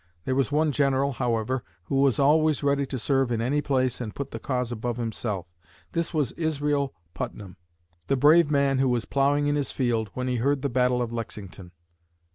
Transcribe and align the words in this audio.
There 0.25 0.33
was 0.33 0.51
one 0.51 0.71
general, 0.71 1.11
however, 1.11 1.63
who 1.83 1.97
was 2.01 2.17
always 2.17 2.63
ready 2.63 2.87
to 2.87 2.97
serve 2.97 3.31
in 3.31 3.39
any 3.39 3.61
place 3.61 4.01
and 4.01 4.15
put 4.15 4.31
the 4.31 4.39
cause 4.39 4.71
above 4.71 4.97
himself. 4.97 5.45
This 5.91 6.11
was 6.11 6.31
Israel 6.31 6.95
Putnam, 7.13 7.55
the 8.07 8.17
brave 8.17 8.49
man 8.49 8.79
who 8.79 8.89
was 8.89 9.05
plowing 9.05 9.45
in 9.45 9.55
his 9.55 9.69
field 9.71 10.09
when 10.15 10.27
he 10.27 10.37
heard 10.37 10.57
of 10.57 10.61
the 10.63 10.69
Battle 10.69 11.03
of 11.03 11.13
Lexington. 11.13 11.71